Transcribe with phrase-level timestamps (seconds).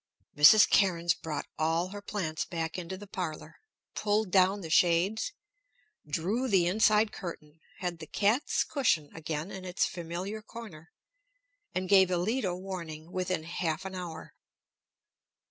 [0.35, 0.67] Mrs.
[0.67, 3.57] Cairnes brought all her plants back into the parlor,
[3.93, 5.31] pulled down the shades,
[6.09, 10.91] drew the inside curtain, had the cat's cushion again in its familiar corner,
[11.75, 14.33] and gave Allida warning, within half an hour.